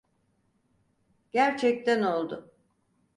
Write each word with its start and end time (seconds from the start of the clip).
Gerçekten 1.31 2.01
oldu. 2.03 2.51